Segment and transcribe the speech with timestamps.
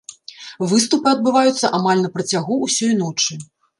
[0.69, 3.43] Выступы адбываюцца амаль на працягу ўсёй ночы.